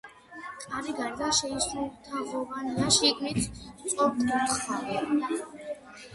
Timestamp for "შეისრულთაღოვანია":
1.39-2.89